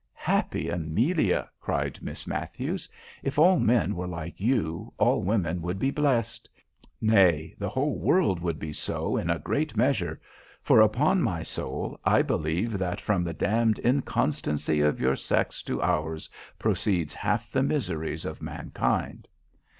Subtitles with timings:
[0.17, 2.89] "Happy Amelia!" cried Miss Matthews.
[3.21, 6.49] "If all men were like you, all women would be blessed;
[6.99, 10.19] nay, the whole world would be so in a great measure;
[10.63, 15.79] for, upon my soul, I believe that from the damned inconstancy of your sex to
[15.83, 16.27] ours
[16.57, 19.27] proceeds half the miseries of mankind."